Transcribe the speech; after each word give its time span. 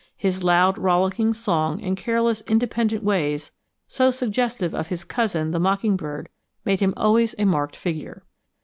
His 0.17 0.43
loud 0.43 0.79
rollicking 0.79 1.31
song 1.31 1.79
and 1.83 1.95
careless 1.95 2.41
independent 2.47 3.03
ways, 3.03 3.51
so 3.87 4.09
suggestive 4.09 4.73
of 4.73 4.87
his 4.87 5.05
cousin, 5.05 5.51
the 5.51 5.59
mockingbird, 5.59 6.27
made 6.65 6.79
him 6.79 6.95
always 6.97 7.35
a 7.37 7.45
marked 7.45 7.75
figure. 7.75 8.23